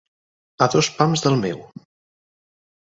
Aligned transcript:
A 0.67 0.69
dos 0.77 0.89
pams 1.01 1.27
del 1.27 1.39
meu. 1.45 1.63